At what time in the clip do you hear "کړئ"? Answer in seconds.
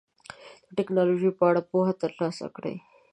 2.55-2.75